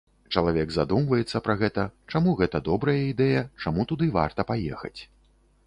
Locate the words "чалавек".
0.35-0.71